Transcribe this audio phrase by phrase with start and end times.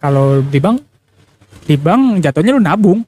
[0.00, 0.80] Kalau di bank
[1.62, 3.00] Di bank jatuhnya lu nabung.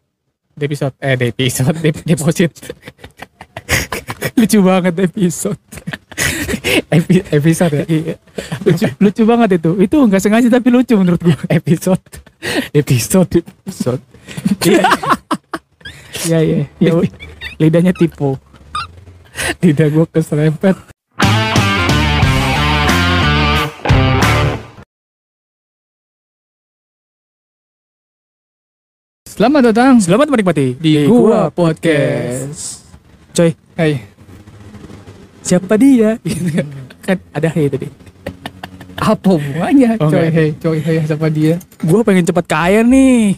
[0.55, 2.53] episode eh di episode dep- deposit
[4.39, 5.61] Lucu banget episode.
[6.95, 8.15] Epi- episode ya Iya.
[8.63, 9.71] lucu, lucu banget itu.
[9.79, 11.37] Itu nggak sengaja tapi lucu menurut gua.
[11.59, 12.03] episode
[12.73, 14.03] episode Episode.
[14.63, 14.83] Iya.
[16.23, 16.59] Iya iya.
[16.79, 16.93] Ya,
[17.57, 18.37] lidahnya tipu.
[19.59, 20.77] lidah gue keserempet
[29.43, 32.87] Selamat datang Selamat menikmati di Gua Podcast.
[33.35, 33.99] Coy, Hai,
[35.43, 36.15] siapa dia?
[37.11, 37.91] kan ada hey tadi.
[39.03, 39.99] apa hubungannya?
[39.99, 41.59] Oh, coy, hei, coy, hei, siapa dia?
[41.83, 43.35] Gua pengen cepat kaya nih.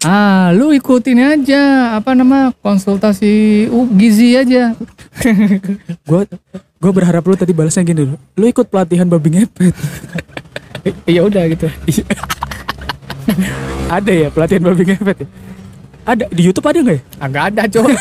[0.00, 4.72] Ah, lu ikutin aja apa nama konsultasi uh, gizi aja.
[6.08, 6.24] Gua
[6.80, 8.16] gua berharap lu tadi balasnya gini dulu.
[8.40, 9.76] Lu ikut pelatihan babi ngepet.
[11.04, 11.68] Iya udah gitu.
[13.86, 15.28] Ada ya pelatihan babi ngepet ya?
[16.06, 17.02] Ada di YouTube ada nggak ya?
[17.18, 17.94] Agak ada, coy.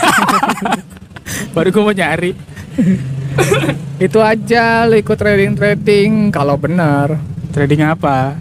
[1.57, 2.31] Baru gua mau nyari.
[4.05, 7.17] Itu aja lu ikut trading-trading kalau benar.
[7.49, 8.37] Trading apa?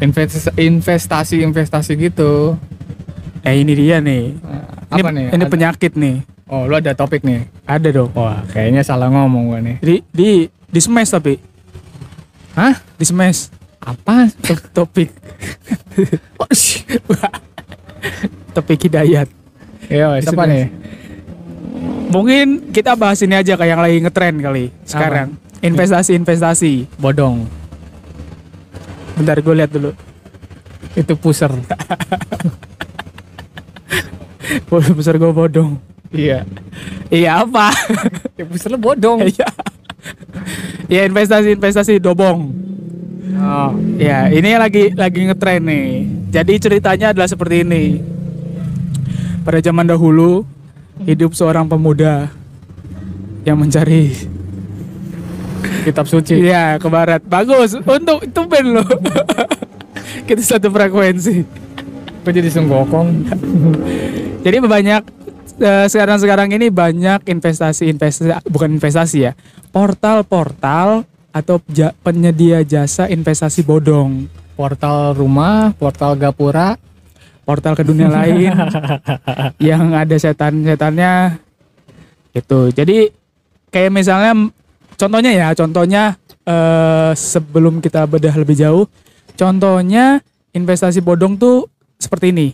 [0.00, 2.56] Investasi investasi investasi gitu.
[3.44, 4.32] Eh ini dia nih.
[4.88, 5.26] Apa ini, nih?
[5.36, 6.16] Ini Ada- penyakit nih.
[6.50, 7.46] Oh, lu ada topik nih.
[7.62, 8.10] Ada dong.
[8.10, 9.76] Wah, kayaknya salah ngomong gua nih.
[9.78, 11.36] Di di di smash tapi
[12.54, 12.74] Hah?
[12.98, 14.28] di smash Apa?
[14.44, 15.10] Top- topik
[18.56, 19.28] topik hidayat.
[19.90, 20.52] Iya, siapa sini.
[20.52, 20.64] nih?
[22.10, 25.38] Mungkin kita bahas ini aja kayak yang lagi ngetren kali sekarang.
[25.60, 26.98] Investasi-investasi.
[26.98, 27.46] Bodong.
[29.14, 29.92] Bentar gue lihat dulu.
[30.96, 31.14] Itu.
[34.66, 35.78] Bodoh besar gue bodong.
[36.10, 36.42] iya.
[37.10, 37.70] Iya apa?
[38.40, 39.28] Ya puser lu bodong.
[39.28, 39.48] Iya.
[40.88, 42.56] Ya investasi-investasi dobong.
[43.40, 43.72] Oh.
[43.96, 45.88] Ya ini lagi lagi ngetren nih.
[46.30, 47.84] Jadi ceritanya adalah seperti ini.
[49.40, 50.44] Pada zaman dahulu
[51.08, 52.28] hidup seorang pemuda
[53.48, 54.12] yang mencari
[55.80, 56.36] Kitab suci.
[56.44, 58.84] Iya ke barat bagus untuk itu band lo
[60.28, 61.44] kita satu frekuensi
[62.20, 63.08] Kok jadi senggokong?
[64.44, 65.02] jadi banyak
[65.56, 69.32] eh, sekarang-sekarang ini banyak investasi investasi bukan investasi ya
[69.72, 76.76] portal-portal atau ja- penyedia jasa investasi bodong Portal rumah, portal gapura.
[77.40, 78.52] portal ke dunia lain
[79.58, 81.40] yang ada setan-setannya
[82.30, 83.10] itu jadi
[83.66, 84.54] kayak misalnya
[84.94, 86.02] contohnya ya contohnya
[86.40, 88.86] eh, sebelum kita bedah lebih jauh
[89.34, 91.66] contohnya investasi bodong tuh
[91.96, 92.48] seperti ini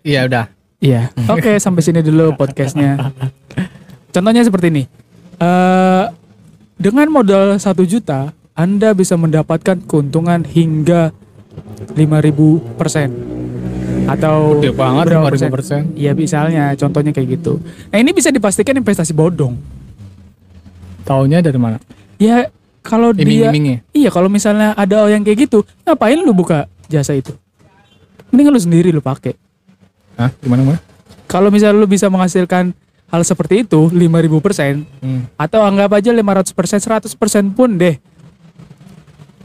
[0.00, 0.44] Iya, udah.
[0.80, 1.12] Iya.
[1.28, 3.12] Oke, sampai sini dulu podcastnya.
[4.08, 4.82] Contohnya seperti ini.
[5.36, 6.04] Eh
[6.80, 11.12] dengan modal satu juta, Anda bisa mendapatkan keuntungan hingga
[11.92, 13.12] 5000 persen
[14.08, 15.92] atau Gede banget berapa 5000%.
[15.92, 17.60] Iya, misalnya contohnya kayak gitu.
[17.92, 19.60] Nah ini bisa dipastikan investasi bodong.
[21.04, 21.76] Taunya dari mana?
[22.16, 22.48] Ya
[22.80, 23.52] kalau dia,
[23.92, 27.36] iya kalau misalnya ada yang kayak gitu, ngapain lu buka jasa itu?
[28.32, 29.36] Mendingan lu sendiri lu pakai.
[30.16, 30.32] Hah?
[30.40, 30.80] Gimana gimana?
[31.28, 32.72] Kalau misalnya lu bisa menghasilkan
[33.10, 33.98] hal seperti itu 5000
[34.40, 35.26] persen Hmm.
[35.34, 37.98] atau anggap aja 500 persen 100 persen pun deh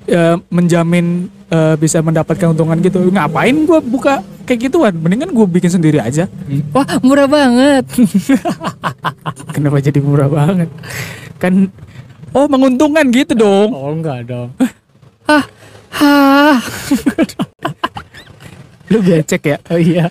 [0.06, 1.06] eh, menjamin
[1.48, 4.14] eh, bisa mendapatkan keuntungan gitu ngapain gua buka
[4.46, 6.30] kayak gituan mendingan gue bikin sendiri aja
[6.70, 7.82] Wah, murah banget.
[9.58, 10.70] kenapa jadi murah banget
[11.36, 11.74] kan
[12.30, 14.54] oh menguntungkan gitu dong Oh, enggak dong.
[15.26, 15.44] Hah.
[15.90, 16.62] Hah.
[18.86, 20.06] lu becek ya Oh iya.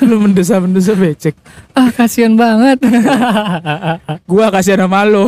[0.00, 1.34] lu mendesak mendesak becek
[1.72, 2.80] Ah, kasihan banget.
[4.30, 5.26] gua kasihan sama lu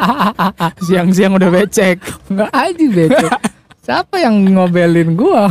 [0.86, 3.32] siang-siang udah becek Enggak aja becek.
[3.80, 5.44] Siapa yang ngobelin gua?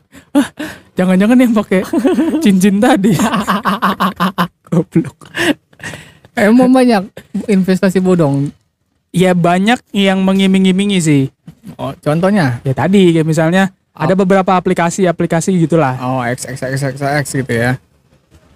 [0.96, 1.80] jangan-jangan yang pakai
[2.38, 3.16] cincin tadi
[4.66, 5.16] goblok
[6.32, 7.08] Emang banyak
[7.46, 8.52] investasi bodong.
[9.10, 11.22] ya banyak yang mengiming-imingi sih
[11.74, 12.60] Oh, contohnya?
[12.62, 17.52] ya tadi kayak misalnya ada beberapa aplikasi-aplikasi gitulah Oh, X X X X X gitu
[17.52, 17.76] ya.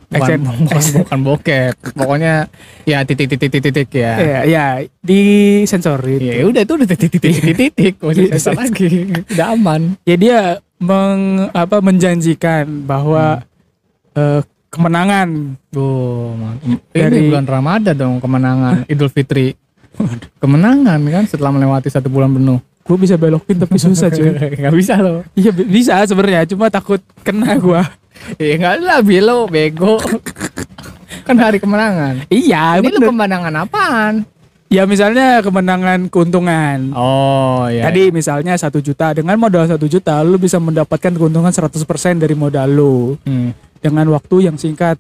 [0.08, 1.74] Bukan, bukan, bukan bokep.
[1.92, 2.46] Pokoknya
[2.86, 4.12] ya titik titik titik titik ya.
[4.16, 4.64] ya, ya
[5.00, 5.20] di
[5.66, 7.94] sensor Ya itu udah itu udah titik titik titik titik.
[8.00, 9.10] Iya, sensor lagi.
[9.34, 9.98] Udah aman.
[10.06, 10.38] ya dia
[10.78, 13.42] meng, apa menjanjikan bahwa
[14.14, 14.40] eh,
[14.70, 16.34] kemenangan Oh.
[16.94, 19.54] Dari- Ini bulan Ramadan dong kemenangan Idul Fitri.
[20.42, 22.58] Kemenangan kan setelah melewati satu bulan penuh.
[22.84, 25.24] Gue bisa belokin tapi susah cuy Gak bisa loh.
[25.32, 27.82] iya bi- bisa sebenarnya cuma takut kena gua
[28.36, 29.98] Ya enggak lah bilo bego.
[31.22, 32.24] kan hari kemenangan.
[32.28, 33.08] iya Ini lu bener.
[33.10, 34.14] pemandangan apaan?
[34.66, 36.92] Ya misalnya kemenangan keuntungan.
[36.92, 37.84] Oh iya.
[37.84, 41.78] Tadi misalnya satu juta dengan modal satu juta lu bisa mendapatkan keuntungan 100%
[42.16, 44.96] dari modal lu Hmm, dengan waktu yang singkat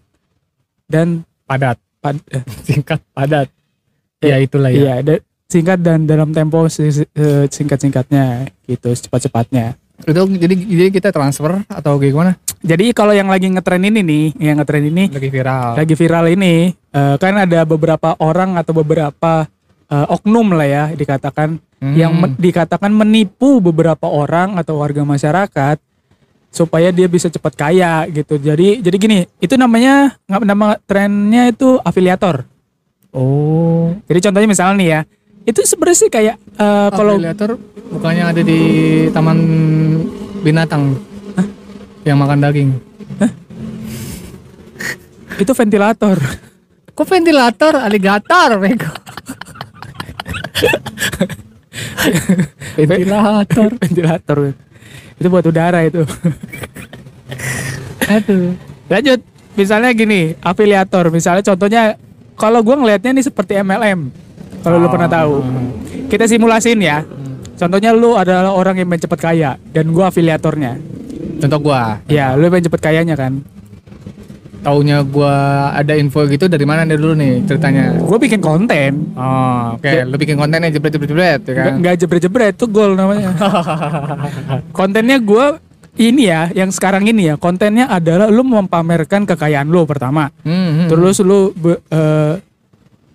[0.84, 3.48] dan padat, pad, eh, singkat padat.
[4.18, 5.00] Iya, Ya itulah ya.
[5.00, 5.16] iya
[5.54, 9.66] singkat dan dalam tempo singkat singkatnya gitu cepat cepatnya.
[10.02, 12.32] Itu jadi jadi kita transfer atau kayak gimana?
[12.64, 15.70] Jadi kalau yang lagi ngetren ini nih, yang ngetren ini Lagi viral.
[15.78, 19.46] lagi viral ini eh, kan ada beberapa orang atau beberapa
[19.86, 21.92] eh, oknum lah ya dikatakan Hmm.
[21.92, 25.76] yang men- dikatakan menipu beberapa orang atau warga masyarakat
[26.48, 28.40] supaya dia bisa cepat kaya gitu.
[28.40, 32.48] Jadi jadi gini, itu namanya nama trennya itu afiliator.
[33.12, 33.92] Oh.
[34.08, 35.00] Jadi contohnya misalnya nih ya,
[35.44, 37.60] itu sebenarnya sih kayak eh, kalau Afiliator
[37.92, 38.60] bukannya ada di
[39.12, 39.38] taman
[40.40, 40.96] binatang
[42.04, 42.70] yang makan daging.
[45.42, 46.16] itu ventilator.
[46.94, 48.92] Kok ventilator aligator, bego?
[52.76, 53.70] ventilator.
[53.82, 54.38] ventilator.
[55.18, 56.06] Itu buat udara itu.
[58.04, 58.54] Aduh.
[58.86, 59.20] Lanjut,
[59.56, 61.08] misalnya gini, afiliator.
[61.08, 61.96] Misalnya contohnya,
[62.36, 64.23] kalau gua ngelihatnya nih seperti MLM.
[64.64, 65.34] Kalau lu pernah tahu,
[66.08, 67.04] kita simulasin ya.
[67.54, 70.80] Contohnya lu adalah orang yang pengen cepet kaya dan gua afiliatornya.
[71.36, 73.44] Contoh gua, Ya, lu pengen cepet kayanya kan.
[74.64, 75.34] taunya gua
[75.70, 78.00] ada info gitu dari mana nih dulu nih ceritanya?
[78.00, 79.92] Gue bikin konten, Oh, oke.
[80.08, 81.60] Lu bikin kontennya jebret-jebret-jebret ya kan?
[81.60, 83.36] nggak nggak jebret-jebret itu gol namanya.
[84.72, 85.60] Kontennya gua
[85.94, 90.32] ini ya, yang sekarang ini ya, kontennya adalah lu memamerkan kekayaan lu pertama.
[90.42, 90.88] Hmm, hmm.
[90.88, 92.34] Terus lu be- eh,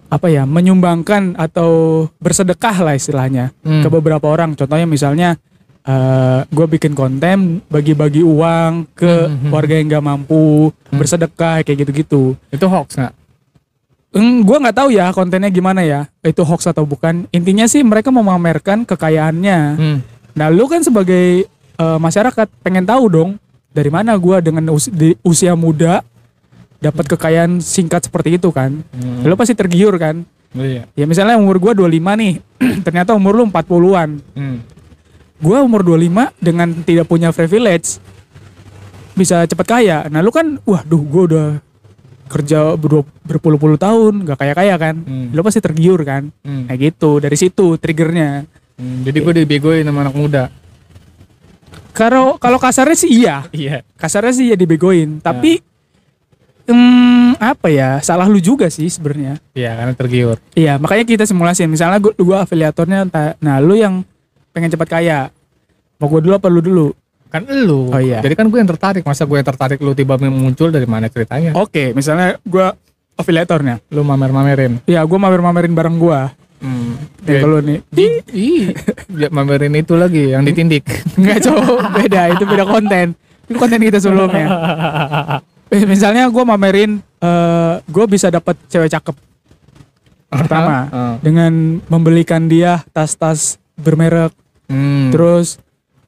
[0.10, 1.72] apa ya menyumbangkan atau
[2.18, 3.82] bersedekah lah istilahnya Hmm.
[3.82, 4.54] ke beberapa orang.
[4.54, 5.38] Contohnya misalnya
[6.48, 9.50] gue bikin konten bagi-bagi uang ke Hmm, hmm, hmm.
[9.50, 10.44] warga yang nggak mampu
[10.90, 12.38] bersedekah kayak gitu-gitu.
[12.48, 13.14] itu hoax nggak?
[14.10, 17.26] Hmm, gue nggak tahu ya kontennya gimana ya itu hoax atau bukan.
[17.30, 19.60] Intinya sih mereka mau memamerkan kekayaannya.
[19.76, 19.98] Hmm.
[20.34, 23.30] Nah lu kan sebagai eh, masyarakat pengen tahu dong
[23.70, 26.02] dari mana gue dengan us- di usia muda
[26.80, 28.80] dapat kekayaan singkat seperti itu kan.
[28.90, 29.22] Hmm.
[29.22, 30.24] Lu pasti tergiur kan.
[30.50, 30.90] Iya.
[30.92, 31.86] Ya misalnya umur gua 25
[32.16, 32.34] nih,
[32.86, 34.10] ternyata umur lu 40-an.
[34.34, 34.58] Hmm.
[35.38, 38.00] Gua umur 25 dengan tidak punya privilege
[39.14, 40.08] bisa cepat kaya.
[40.08, 41.48] Nah, lu kan waduh gua udah
[42.30, 44.96] kerja ber- berpuluh-puluh tahun gak kaya-kaya kan.
[45.02, 45.30] Hmm.
[45.30, 46.30] Lu pasti tergiur kan.
[46.42, 46.66] Hmm.
[46.66, 48.46] Nah gitu, dari situ triggernya.
[48.80, 50.44] Hmm, Jadi gue dibegoin sama anak muda.
[51.92, 53.84] Kalau kalau kasarnya sih iya, Iya.
[54.00, 55.20] kasarnya sih ya dibegoin.
[55.20, 55.60] Tapi
[56.70, 57.98] hmm, apa ya?
[58.00, 59.42] Salah lu juga sih sebenarnya.
[59.58, 60.38] Iya, karena tergiur.
[60.54, 61.66] Iya, makanya kita simulasi.
[61.66, 63.10] Misalnya gua, gua afiliatornya,
[63.42, 64.06] nah lu yang
[64.54, 65.20] pengen cepat kaya,
[65.98, 66.88] mau gua dulu apa lu dulu?
[67.30, 67.94] Kan lu.
[67.94, 68.26] Oh, iya.
[68.26, 69.06] Jadi kan gue yang tertarik.
[69.06, 71.54] Masa gue yang tertarik lu tiba muncul dari mana ceritanya?
[71.54, 72.74] Oke, misalnya gua
[73.14, 74.82] afiliatornya, Lu mamer-mamerin.
[74.90, 76.34] ya gua mamer-mamerin barang gua.
[76.60, 76.98] Hmm.
[77.24, 78.64] Ya, kalau nih, Ih, ih,
[79.16, 80.84] ya, mamerin itu lagi yang ditindik.
[81.22, 83.06] nggak cowok, beda, itu beda konten.
[83.48, 84.48] Itu konten kita sebelumnya.
[85.70, 89.16] Eh, Misalnya gua mamerin, eh gue bisa dapat cewek cakep
[90.30, 91.16] pertama Ah.
[91.22, 94.34] dengan membelikan dia tas-tas bermerek,
[94.66, 95.10] Hmm.
[95.10, 95.58] terus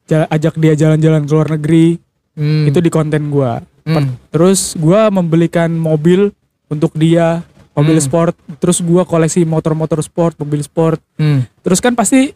[0.05, 1.97] ja- ajak dia jalan-jalan ke luar negeri,
[2.33, 2.69] Hmm.
[2.69, 3.61] itu di konten gua.
[3.81, 4.13] Hmm.
[4.29, 6.29] Terus gua membelikan mobil
[6.65, 7.41] untuk dia,
[7.73, 8.05] mobil Hmm.
[8.05, 8.33] sport.
[8.57, 11.01] Terus gua koleksi motor-motor sport, mobil sport.
[11.17, 11.45] Hmm.
[11.61, 12.29] Terus kan pasti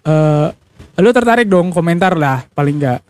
[0.00, 0.48] eh
[0.98, 3.00] lu tertarik dong komentar lah paling enggak.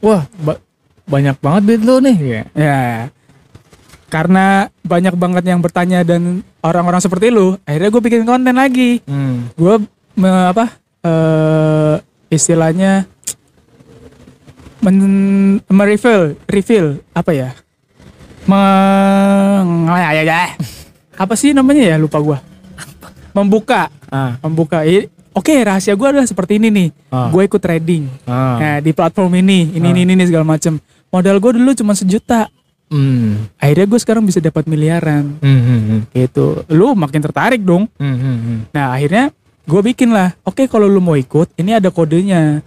[0.00, 0.60] Wah, ba-
[1.08, 2.16] banyak banget duit lu nih.
[2.16, 2.42] Iya.
[2.54, 2.80] Ya.
[4.08, 9.00] Karena banyak banget yang bertanya dan orang-orang seperti lu, akhirnya gue bikin konten lagi.
[9.04, 9.52] Hmm.
[9.56, 9.80] Gue
[10.22, 10.80] apa?
[10.98, 11.94] eh
[12.28, 13.06] istilahnya
[14.82, 14.98] men
[15.70, 17.50] merefill, refill apa ya?
[18.48, 20.42] Meng ya, ya, ya.
[21.18, 22.38] apa sih namanya ya lupa gua.
[23.36, 24.40] Membuka, Ah.
[24.40, 24.82] membuka.
[25.36, 26.88] Oke, rahasia gua adalah seperti ini nih.
[27.12, 27.28] Ah.
[27.30, 28.08] Gue ikut trading.
[28.26, 28.56] Ah.
[28.58, 30.80] Nah, di platform ini, ini, ini, ini, segala macem.
[31.08, 32.52] Modal gue dulu cuma sejuta.
[32.88, 33.48] Hmm.
[33.60, 35.36] Akhirnya gue sekarang bisa dapat miliaran.
[35.40, 35.60] Hmm.
[35.60, 35.80] Hmm.
[35.84, 36.00] Hmm.
[36.12, 36.64] Gitu.
[36.72, 37.88] Lu makin tertarik dong.
[38.00, 38.16] Hmm.
[38.16, 38.38] Hmm.
[38.40, 38.58] Hmm.
[38.72, 39.32] Nah akhirnya
[39.68, 40.32] gue bikin lah.
[40.44, 42.64] Oke kalau lu mau ikut, ini ada kodenya,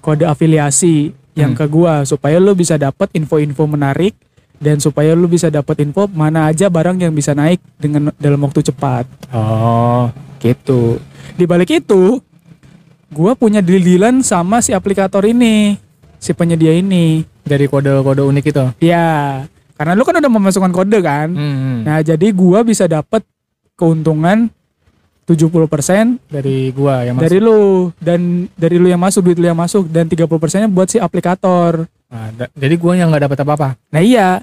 [0.00, 1.60] kode afiliasi yang Hmm.
[1.62, 4.16] ke gua supaya lu bisa dapat info-info menarik
[4.58, 8.66] dan supaya lu bisa dapat info mana aja barang yang bisa naik dengan dalam waktu
[8.66, 9.06] cepat.
[9.30, 10.10] Oh.
[10.42, 10.98] Gitu.
[11.38, 12.18] Di balik itu,
[13.14, 15.78] gua punya deal-dealan sama si aplikator ini,
[16.18, 17.24] si penyedia ini.
[17.42, 18.64] Dari kode-kode unik itu.
[18.80, 19.42] Ya,
[19.74, 21.28] karena lu kan udah memasukkan kode kan.
[21.30, 21.82] Hmm.
[21.82, 23.24] Nah, jadi gua bisa dapat
[23.72, 24.50] keuntungan
[25.24, 27.24] 70% Dari gua yang masuk.
[27.24, 27.60] dari lu
[27.96, 28.20] dan
[28.52, 31.84] dari lu yang masuk duit lu yang masuk dan 30 persennya buat si aplikator.
[32.08, 33.68] Ah, da- jadi gua yang nggak dapat apa-apa.
[33.88, 34.40] Nah iya,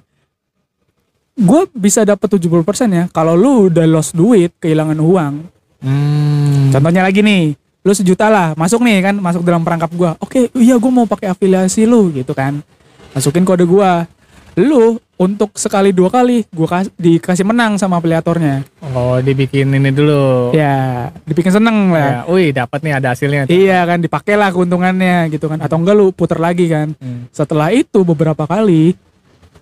[1.35, 3.03] gue bisa dapat 70 persen ya.
[3.07, 5.33] Kalau lu udah lost duit, kehilangan uang,
[5.75, 6.71] Hmm.
[6.71, 7.53] Contohnya lagi nih,
[7.85, 10.17] lu sejuta lah, masuk nih kan, masuk dalam perangkap gua.
[10.17, 12.65] Oke, iya gua mau pakai afiliasi lu gitu kan.
[13.13, 14.09] Masukin kode gua.
[14.57, 18.65] Lu untuk sekali dua kali gua kas- dikasih menang sama afiliatornya.
[18.89, 20.49] Oh, dibikin ini dulu.
[20.51, 22.25] Ya, dibikin seneng Ya, lah.
[22.25, 23.45] wih, dapat nih ada hasilnya.
[23.45, 25.61] Iya kan, dipakai lah keuntungannya gitu kan.
[25.61, 26.97] Atau enggak lu puter lagi kan.
[26.97, 27.29] Hmm.
[27.29, 28.97] Setelah itu beberapa kali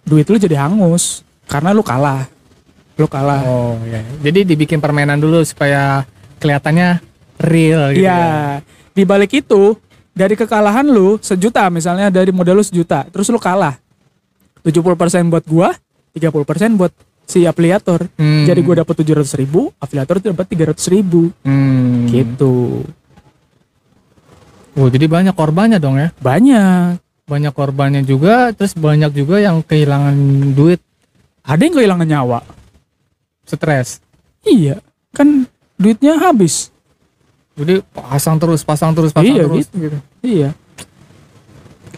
[0.08, 2.24] duit lu jadi hangus karena lu kalah.
[2.96, 3.42] Lu kalah.
[3.44, 4.00] Oh, iya.
[4.24, 6.06] Jadi dibikin permainan dulu supaya
[6.38, 7.02] kelihatannya
[7.40, 8.06] real gitu.
[8.06, 8.60] Ya.
[8.94, 9.78] Di balik itu,
[10.14, 13.78] dari kekalahan lu sejuta misalnya dari modal lu sejuta, terus lu kalah.
[14.64, 15.70] 70% buat gua,
[16.16, 16.94] 30% buat
[17.28, 18.08] si afiliator.
[18.16, 18.46] Hmm.
[18.48, 21.34] Jadi gua dapat 700 ribu, afiliator dapat 300 ribu.
[21.44, 22.08] Hmm.
[22.08, 22.86] Gitu.
[24.74, 26.10] Oh, jadi banyak korbannya dong ya.
[26.18, 26.98] Banyak.
[27.30, 30.16] Banyak korbannya juga, terus banyak juga yang kehilangan
[30.58, 30.82] duit,
[31.44, 32.40] Ada yang kehilangan nyawa.
[33.44, 34.00] stres.
[34.48, 34.80] Iya.
[35.14, 35.46] Kan
[35.78, 36.73] duitnya habis.
[37.54, 39.66] Jadi pasang terus, pasang terus, pasang Iya, terus.
[39.68, 39.98] gitu.
[40.20, 40.50] Iya.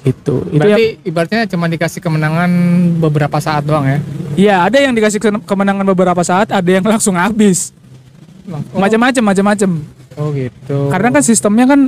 [0.04, 0.36] Gitu.
[0.46, 2.52] Itu yang- Berarti ibaratnya cuma dikasih kemenangan
[3.00, 3.98] beberapa saat doang ya.
[4.36, 7.74] Iya, ada yang dikasih ke- kemenangan beberapa saat, ada yang langsung habis.
[8.46, 9.70] Oh, Macam-macam, macam-macam.
[10.16, 10.78] oh gitu.
[10.88, 11.80] Karena kan sistemnya kan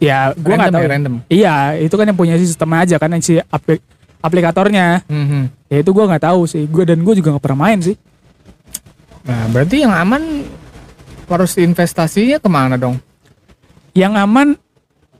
[0.00, 0.80] ya gua nggak tahu.
[0.80, 1.14] ya, random.
[1.28, 3.84] Iya, itu kan yang punya sistemnya aja kan yang si aplik-
[4.18, 5.04] aplikatornya.
[5.04, 5.68] Mhm.
[5.68, 6.64] Ya itu gua nggak tahu sih.
[6.64, 8.00] Gua dan gua juga nggak pernah main sih.
[9.20, 10.48] Nah, berarti yang aman
[11.30, 12.98] harus investasinya ke mana dong?
[13.92, 14.48] Yang aman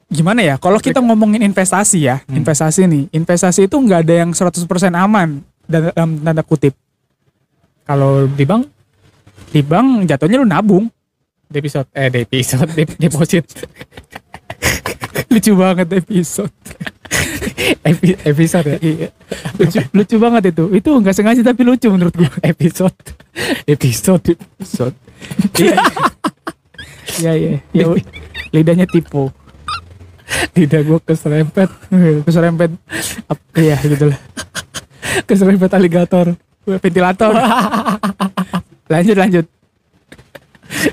[0.07, 0.55] gimana ya?
[0.57, 2.39] Kalau kita ngomongin investasi ya, Hmm.
[2.39, 3.03] investasi nih.
[3.11, 6.75] Investasi itu nggak ada yang 100% aman dan- dalam tanda kutip.
[7.85, 8.65] Kalau di bank,
[9.51, 10.87] Di bank jatuhnya lu nabung.
[11.51, 13.43] deposit, eh deposit, de- deposit,
[15.27, 16.55] lucu banget episode.
[17.91, 19.09] Epi- episode ya, Iya.
[19.59, 20.65] lucu, lucu banget itu.
[20.71, 22.31] Itu nggak sengaja tapi lucu menurut gua.
[22.47, 22.95] episode,
[23.67, 24.39] episode.
[24.39, 24.95] Episode.
[25.59, 25.75] Iya.
[27.17, 27.51] Iya, iya.
[27.73, 27.85] Ya,
[28.51, 29.33] lidahnya tipu.
[30.53, 31.69] Lidah gue keserempet,
[32.27, 32.71] Keserempet.
[33.27, 34.19] ap- Iya, gitu lah.
[35.25, 36.39] keserempet aligator.
[36.63, 37.35] Ventilator.
[38.93, 39.47] lanjut, lanjut.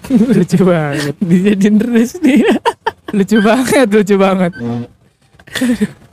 [0.09, 1.15] lucu banget.
[1.19, 2.41] Dijadiin res nih.
[3.13, 4.51] Lucu banget, lucu banget.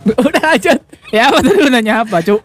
[0.04, 0.78] Udah lanjut.
[1.08, 2.44] Ya apa tadi lu nanya apa, Cuk?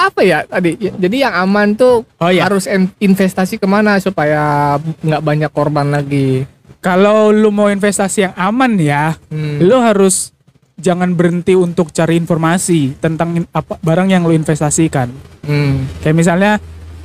[0.00, 0.80] Apa ya tadi?
[0.80, 2.48] Jadi yang aman tuh Oh, iya.
[2.48, 2.64] harus
[2.96, 6.48] investasi ke mana supaya nggak banyak korban lagi.
[6.80, 9.60] Kalau lu mau investasi yang aman ya, Hmm.
[9.60, 10.32] lu harus
[10.74, 15.12] jangan berhenti untuk cari informasi tentang apa barang yang lu investasikan.
[15.44, 15.84] Hmm.
[16.00, 16.52] Kayak misalnya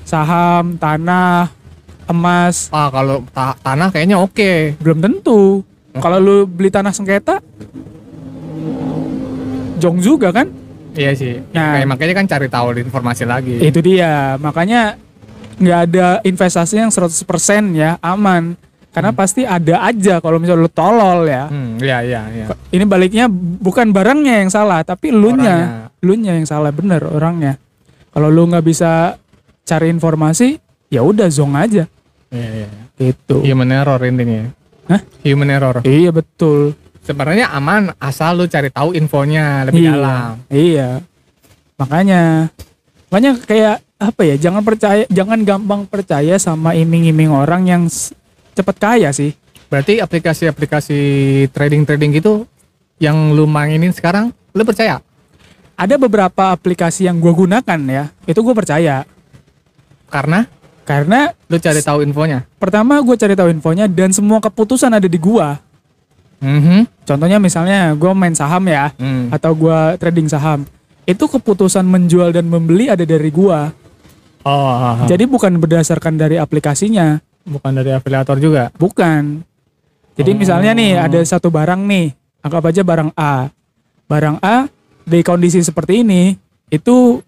[0.01, 1.51] saham, tanah,
[2.07, 4.79] emas, Ah kalau ta- tanah kayaknya oke.
[4.79, 5.67] belum tentu.
[5.93, 7.43] Kalau lu beli tanah sengketa,
[9.77, 10.47] jong juga kan?
[10.95, 11.33] Iya sih.
[11.51, 11.77] Nah.
[11.77, 13.55] Kayak makanya kan cari tahu informasi lagi.
[13.59, 14.39] Itu dia.
[14.39, 14.95] Makanya
[15.55, 17.21] nggak ada investasi yang 100%
[17.75, 18.55] ya aman.
[18.95, 21.51] Karena pasti ada aja kalau misalnya lu tolol ya.
[21.51, 22.45] Hmm, iya iya iya.
[22.71, 23.27] Ini baliknya
[23.59, 25.99] bukan barangnya yang salah, tapi elunya, Orangnya.
[25.99, 27.59] elunya yang salah bener orangnya.
[28.15, 29.19] Kalau lu nggak bisa
[29.67, 30.55] cari informasi,
[30.87, 31.83] ya udah zong aja
[32.31, 32.67] Iya iya.
[32.95, 33.43] gitu.
[33.43, 34.47] Human error intinya.
[34.87, 35.01] Hah?
[35.27, 35.83] Human error.
[35.83, 36.79] Iya betul.
[37.05, 39.91] Sebenarnya aman asal lu cari tahu infonya lebih iya.
[39.93, 40.31] dalam.
[40.49, 40.89] Iya.
[41.77, 42.21] Makanya
[43.13, 44.35] makanya kayak apa ya?
[44.41, 47.85] Jangan percaya jangan gampang percaya sama iming-iming orang yang
[48.57, 49.37] cepat kaya sih.
[49.69, 50.99] Berarti aplikasi-aplikasi
[51.53, 52.49] trading-trading gitu
[52.97, 55.01] yang lu mainin sekarang, lu percaya?
[55.75, 58.09] Ada beberapa aplikasi yang gua gunakan ya.
[58.23, 59.03] Itu gue percaya.
[60.07, 60.47] Karena
[60.85, 62.45] Karena lu cari tahu infonya.
[62.61, 65.57] pertama gue cari tahu infonya dan semua keputusan ada di gua.
[66.39, 67.05] Mhm.
[67.05, 69.29] Contohnya misalnya gue main saham ya Hmm.
[69.29, 70.65] atau gua trading saham.
[71.05, 73.69] Itu keputusan menjual dan membeli ada dari gua.
[74.41, 75.07] Oh, ah, ah.
[75.07, 77.21] Jadi bukan berdasarkan dari aplikasinya.
[77.45, 78.73] bukan dari afiliator juga.
[78.73, 79.45] Bukan.
[80.17, 80.37] Jadi Oh.
[80.37, 82.09] misalnya nih ada satu barang nih,
[82.41, 83.53] anggap aja barang A.
[84.09, 84.65] Barang A
[85.05, 86.33] di kondisi seperti ini
[86.67, 87.21] itu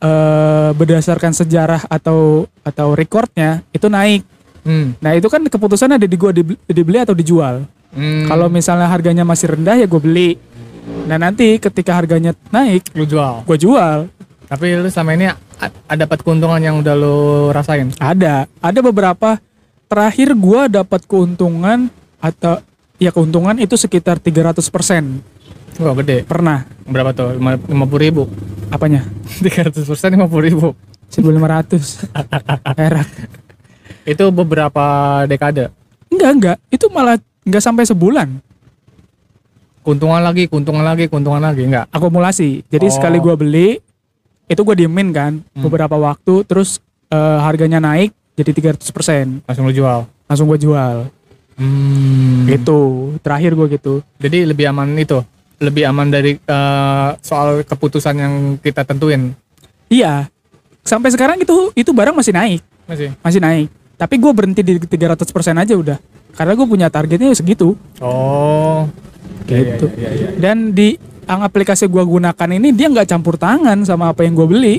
[0.00, 4.20] eh, berdasarkan sejarah atau atau recordnya itu naik.
[4.60, 4.92] Hmm.
[5.00, 7.64] Nah itu kan keputusan ada di gua dibeli, dibeli atau dijual.
[7.94, 8.26] Hmm.
[8.26, 10.30] Kalau misalnya harganya masih rendah ya gue beli.
[11.06, 13.46] Nah nanti ketika harganya naik, lu jual.
[13.46, 14.10] gue jual.
[14.44, 17.16] Tapi lu selama ini ada dapat keuntungan yang udah lu
[17.50, 17.94] rasain?
[17.96, 19.38] Ada, ada beberapa.
[19.86, 21.86] Terakhir gue dapat keuntungan
[22.18, 22.58] atau
[22.98, 24.58] ya keuntungan itu sekitar 300%
[25.74, 26.22] Wah gede.
[26.24, 26.66] pernah.
[26.86, 27.36] Berapa tuh?
[27.38, 28.22] Lima puluh ribu.
[28.70, 29.06] Apanya?
[29.44, 30.68] Tiga ratus persen lima puluh ribu.
[31.10, 32.10] 1500
[32.78, 33.08] perak.
[34.04, 34.84] Itu beberapa
[35.24, 35.70] dekade.
[36.10, 36.56] Enggak, enggak.
[36.70, 38.28] Itu malah enggak sampai sebulan
[39.80, 41.84] Keuntungan lagi, keuntungan lagi, keuntungan lagi, enggak?
[41.92, 42.64] akumulasi.
[42.66, 42.90] Jadi Oh.
[42.90, 43.68] sekali gue beli,
[44.46, 45.60] itu gue diemin kan Hmm.
[45.60, 49.44] beberapa waktu, terus eh, harganya naik jadi 300%.
[49.44, 50.08] Langsung lu jual.
[50.24, 51.12] langsung gue jual.
[51.54, 52.48] Hmm.
[52.48, 52.80] Gitu.
[53.20, 53.94] Terakhir gue gitu.
[54.16, 55.20] Jadi lebih aman itu,
[55.60, 59.36] lebih aman dari eh, soal keputusan yang kita tentuin.
[59.86, 60.32] Iya.
[60.80, 63.12] Sampai sekarang itu itu barang masih naik, Masih.
[63.20, 63.68] masih naik.
[63.94, 65.24] Tapi gue berhenti di 300%
[65.54, 65.98] aja udah.
[66.34, 67.78] Karena gue punya targetnya segitu.
[68.02, 68.90] Oh.
[69.46, 69.86] Gitu.
[69.94, 70.28] Iya, iya, iya.
[70.40, 74.48] Dan di ang aplikasi gua gunakan ini dia nggak campur tangan sama apa yang gue
[74.48, 74.76] beli.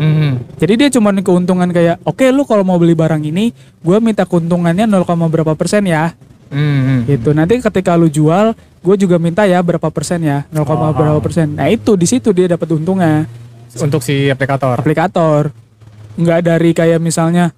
[0.00, 0.56] Mhm.
[0.56, 3.52] Jadi dia cuma keuntungan kayak, oke lu kalau mau beli barang ini,
[3.84, 6.16] gue minta keuntungannya 0, berapa persen ya,
[6.48, 7.04] Mhm.
[7.04, 7.36] gitu.
[7.36, 10.96] Nanti ketika lu jual, gue juga minta ya berapa persen ya, 0, Oh.
[10.96, 11.52] berapa persen.
[11.52, 13.28] Nah itu di situ dia dapat untungnya
[13.76, 14.80] Untuk si aplikator.
[14.80, 15.52] aplikator.
[16.16, 17.52] Nggak dari kayak misalnya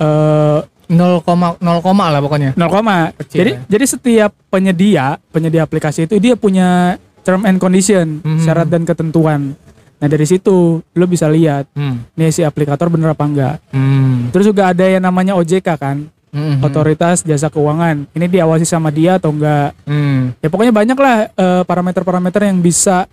[0.00, 0.58] eh
[0.90, 2.50] 0, 0, lah pokoknya.
[2.58, 3.58] 0, Kecil jadi ya.
[3.70, 8.42] jadi setiap penyedia penyedia aplikasi itu dia punya term and condition, Mhm.
[8.42, 9.54] syarat dan ketentuan.
[10.00, 12.02] Nah dari situ lu bisa lihat Hmm.
[12.16, 13.56] nih si aplikator bener apa enggak.
[13.70, 14.32] Hmm.
[14.32, 16.64] Terus juga ada yang namanya OJK kan, Mhm.
[16.64, 18.08] otoritas jasa keuangan.
[18.10, 19.76] Ini diawasi sama dia atau enggak?
[19.84, 20.32] Hmm.
[20.40, 23.06] Ya pokoknya banyak lah eh, parameter-parameter yang bisa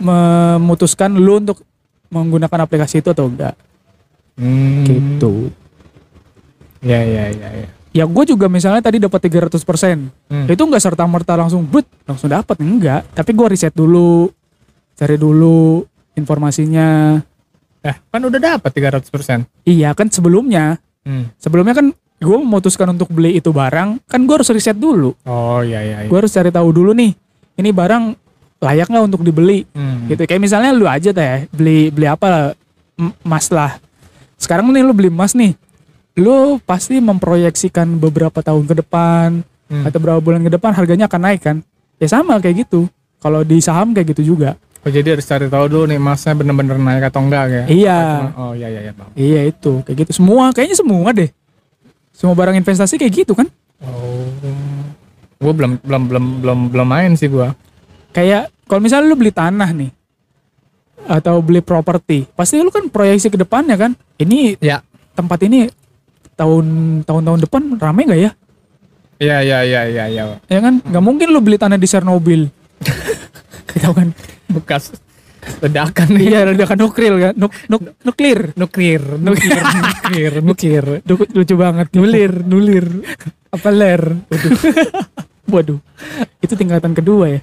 [0.00, 1.60] memutuskan lu untuk
[2.08, 3.54] menggunakan aplikasi itu atau enggak.
[4.34, 4.82] Hmm.
[4.82, 5.52] Gitu.
[6.80, 7.68] Ya, ya, ya, ya.
[7.90, 9.58] Ya gue juga misalnya tadi dapat 300%.
[10.30, 10.46] Hmm.
[10.46, 13.02] Itu enggak serta merta langsung but langsung dapat enggak.
[13.12, 14.30] Tapi gue riset dulu,
[14.94, 15.82] cari dulu
[16.14, 17.18] informasinya.
[17.82, 19.42] Eh, kan udah dapat 300%.
[19.66, 21.32] Iya kan sebelumnya, Hmm.
[21.40, 25.16] sebelumnya kan gue memutuskan untuk beli itu barang, kan gue harus riset dulu.
[25.24, 26.08] Oh, iya, iya, iya.
[26.12, 27.16] Gue harus cari tahu dulu nih,
[27.56, 28.14] ini barang
[28.60, 29.64] layak nggak untuk dibeli.
[29.72, 30.06] Hmm.
[30.06, 30.28] Gitu.
[30.28, 32.52] Kayak misalnya lu aja teh beli beli apa
[33.24, 33.80] emas lah.
[34.36, 35.56] Sekarang nih lu beli emas nih,
[36.14, 39.28] lu pasti memproyeksikan beberapa tahun ke depan
[39.70, 39.86] Hmm.
[39.86, 41.56] atau beberapa bulan ke depan harganya akan naik kan?
[42.02, 42.90] Ya sama kayak gitu.
[43.22, 44.58] Kalau di saham kayak gitu juga.
[44.80, 47.64] Oh, jadi harus cari tahu dulu nih emasnya bener-bener naik atau enggak ya?
[47.68, 48.00] Iya.
[48.34, 49.12] Oh, iya, iya, iya, Bang.
[49.14, 51.30] Iya itu kayak gitu semua kayaknya semua deh.
[52.10, 53.46] Semua barang investasi kayak gitu kan?
[53.78, 54.26] Oh.
[55.38, 57.54] Gue belum belum belum belum belum main sih gua.
[58.10, 59.90] Kayak kalau misalnya lu beli tanah nih
[61.06, 63.92] atau beli properti, pasti lu kan proyeksi ke depannya kan.
[64.16, 64.82] Ini Ya.
[65.14, 65.68] tempat ini
[66.40, 66.66] tahun
[67.04, 68.30] tahun-tahun depan rame nggak ya?
[69.20, 70.24] Iya, iya, iya, iya, iya.
[70.48, 70.80] Ya kan?
[70.80, 72.48] Nggak mungkin lu beli tanah di Chernobyl.
[73.84, 74.08] Tahu kan?
[74.48, 74.96] Bekas
[75.60, 76.16] ledakan.
[76.16, 77.34] Iya, ledakan nuklir kan?
[77.36, 78.56] Nuk, nuk, nuklir.
[78.56, 80.84] Nuklir, nuklir, nuklir, nuklir.
[81.36, 81.92] Lucu banget.
[81.92, 82.86] Nulir, nulir.
[83.52, 84.24] Apa ler?
[84.32, 84.56] Waduh.
[85.52, 85.78] Waduh.
[86.40, 87.40] Itu tingkatan kedua ya.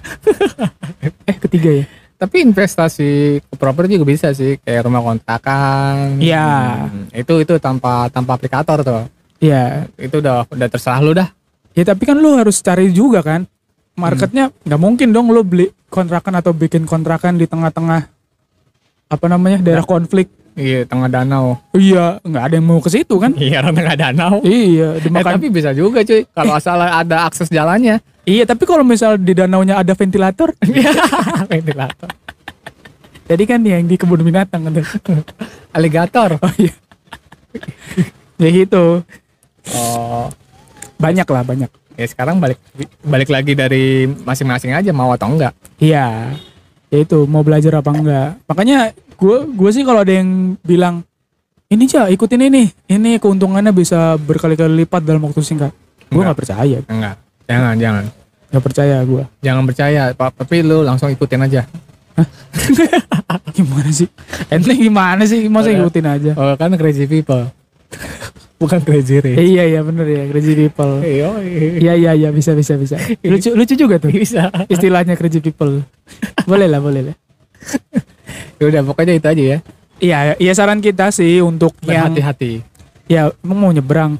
[1.29, 1.85] eh, ketiga ya.
[2.17, 6.17] Tapi investasi ke properti juga bisa sih, kayak rumah kontrakan.
[6.17, 6.89] Iya.
[6.89, 9.05] Hmm, itu itu tanpa tanpa aplikator tuh.
[9.37, 9.85] Iya.
[10.01, 11.29] Itu udah udah terserah lu dah.
[11.77, 13.45] Ya tapi kan lu harus cari juga kan.
[13.93, 18.09] Marketnya nggak mungkin dong lu beli kontrakan atau bikin kontrakan di tengah-tengah
[19.13, 20.25] apa namanya daerah konflik.
[20.57, 21.61] Iya, tengah danau.
[21.71, 23.29] Iya, nggak ada yang mau ke situ kan?
[23.31, 24.33] Iya, orang tengah danau.
[24.41, 25.37] Iya, Eh, dimakan.
[25.37, 28.01] tapi bisa juga cuy, kalau asal ada akses jalannya.
[28.25, 30.51] Iya, tapi kalau misal di danaunya ada ventilator,
[31.47, 32.09] Ventilator.
[33.23, 34.73] jadi kan yang di kebun binatang kan.
[35.71, 36.35] Aligator.
[36.37, 36.73] Oh iya.
[38.35, 39.05] ya gitu.
[39.69, 40.25] Oh,
[40.97, 41.69] Banyak lah, banyak.
[41.93, 42.57] ya sekarang balik
[43.01, 45.53] balik lagi dari masing-masing aja mau atau enggak.
[45.77, 46.33] Iya.
[46.87, 48.29] Ya itu mau belajar apa enggak.
[48.43, 51.01] Makanya gue gue sih kalau ada yang bilang
[51.67, 55.75] ini aja ikutin ini, ini keuntungannya bisa berkali-kali lipat dalam waktu singkat.
[56.07, 57.19] Gue nggak percaya, Enggak.
[57.43, 58.03] Jangan, jangan.
[58.47, 59.23] nggak percaya gue.
[59.43, 60.31] Jangan percaya, Pak.
[60.39, 61.67] Tapi lu langsung ikutin aja.
[63.57, 64.07] Gimana sih?
[64.47, 65.51] Ente gimana sih?
[65.51, 66.31] Masa ikutin aja?
[66.39, 67.51] Oh, kan crazy people.
[68.63, 69.37] Bukan crazy rich.
[69.37, 71.03] Iya iya bener ya crazy people.
[71.05, 71.29] Iya,
[71.77, 72.97] Iya iya iya bisa bisa bisa.
[73.21, 74.49] Lucu lucu juga tuh bisa.
[74.65, 75.85] istilahnya crazy people.
[76.47, 77.15] Boleh lah boleh lah.
[78.57, 79.59] Ya udah pokoknya itu aja ya.
[79.97, 82.61] Iya iya saran kita sih untuk yang Berhati-hati.
[83.05, 84.19] ya emang mau nyebrang,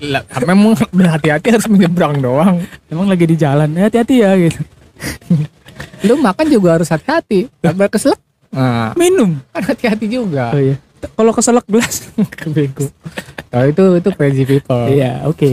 [0.00, 2.54] Lah, memang berhati-hati harus menyeberang doang.
[2.88, 4.60] emang lagi di jalan, ya hati-hati ya gitu.
[6.08, 7.48] Lu makan juga harus hati-hati.
[7.58, 8.20] Sabar keselak.
[8.48, 9.38] Nah, Minum.
[9.52, 10.50] kan hati-hati juga.
[10.50, 10.74] Oh iya.
[11.10, 12.10] Kalau keselak gelas.
[12.50, 12.88] Bego.
[13.48, 14.84] Kalau itu itu crazy people.
[14.88, 15.44] Iya oke.